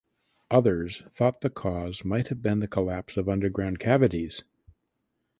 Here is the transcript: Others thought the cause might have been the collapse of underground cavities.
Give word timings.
Others 0.49 1.03
thought 1.11 1.41
the 1.41 1.51
cause 1.51 2.03
might 2.03 2.29
have 2.29 2.41
been 2.41 2.57
the 2.59 2.67
collapse 2.67 3.17
of 3.17 3.29
underground 3.29 3.77
cavities. 3.77 4.43